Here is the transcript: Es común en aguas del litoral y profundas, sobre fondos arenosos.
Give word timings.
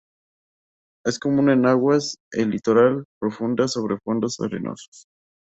Es 1.05 1.19
común 1.19 1.51
en 1.51 1.67
aguas 1.67 2.17
del 2.31 2.49
litoral 2.49 3.03
y 3.03 3.05
profundas, 3.19 3.73
sobre 3.73 3.99
fondos 3.99 4.39
arenosos. 4.39 5.05